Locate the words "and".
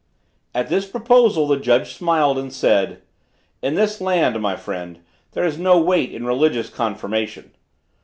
2.39-2.51